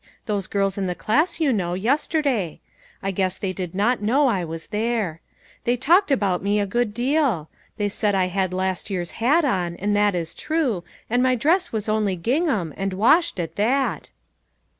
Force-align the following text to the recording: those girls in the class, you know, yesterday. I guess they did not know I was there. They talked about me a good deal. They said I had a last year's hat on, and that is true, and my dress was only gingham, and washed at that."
those 0.25 0.47
girls 0.47 0.79
in 0.79 0.87
the 0.87 0.95
class, 0.95 1.39
you 1.39 1.53
know, 1.53 1.75
yesterday. 1.75 2.59
I 3.03 3.11
guess 3.11 3.37
they 3.37 3.53
did 3.53 3.75
not 3.75 4.01
know 4.01 4.25
I 4.25 4.43
was 4.43 4.69
there. 4.69 5.21
They 5.63 5.77
talked 5.77 6.09
about 6.09 6.41
me 6.41 6.59
a 6.59 6.65
good 6.65 6.91
deal. 6.91 7.51
They 7.77 7.87
said 7.87 8.15
I 8.15 8.25
had 8.25 8.51
a 8.51 8.55
last 8.55 8.89
year's 8.89 9.11
hat 9.21 9.45
on, 9.45 9.75
and 9.75 9.95
that 9.95 10.15
is 10.15 10.33
true, 10.33 10.83
and 11.07 11.21
my 11.21 11.35
dress 11.35 11.71
was 11.71 11.87
only 11.87 12.15
gingham, 12.15 12.73
and 12.75 12.93
washed 12.93 13.39
at 13.39 13.57
that." 13.57 14.09